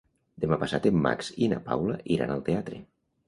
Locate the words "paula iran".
1.69-2.35